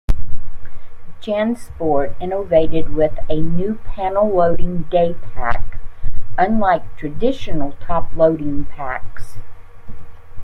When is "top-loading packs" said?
7.73-9.37